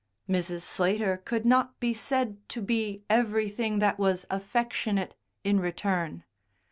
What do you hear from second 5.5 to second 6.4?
return.